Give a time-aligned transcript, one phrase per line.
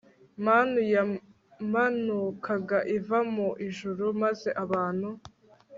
[0.45, 5.09] Manu yamanukaga iva mu ijuru maze abantu